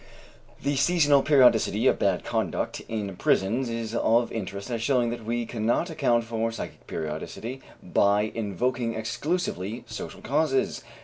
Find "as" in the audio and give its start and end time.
4.71-4.81